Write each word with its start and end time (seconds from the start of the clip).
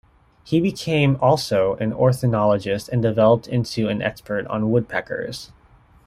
He 0.43 0.59
became 0.59 1.15
also 1.21 1.75
an 1.75 1.93
ornithologist 1.93 2.89
and 2.89 3.03
developed 3.03 3.47
into 3.47 3.87
an 3.87 4.01
expert 4.01 4.47
on 4.47 4.71
woodpeckers. 4.71 5.51